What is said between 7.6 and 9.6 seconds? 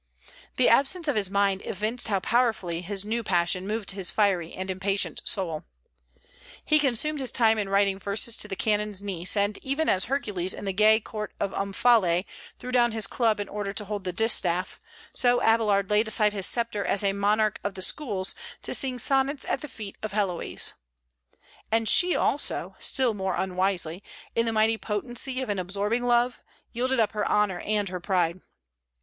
writing verses to the canon's niece; and